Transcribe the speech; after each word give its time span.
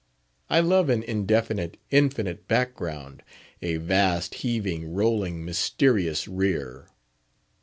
I 0.49 0.61
love 0.61 0.89
an 0.89 1.03
indefinite, 1.03 1.77
infinite 1.91 2.47
background—a 2.47 3.77
vast, 3.77 4.33
heaving, 4.41 4.91
rolling, 4.95 5.45
mysterious 5.45 6.27
rear! 6.27 6.87